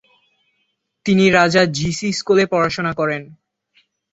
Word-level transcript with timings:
তিনি 1.05 1.25
Raja 1.29 1.61
G 1.75 1.89
C 1.97 2.09
স্কুলে 2.19 2.45
পড়াশোনা 2.51 2.91
করেন। 2.93 3.21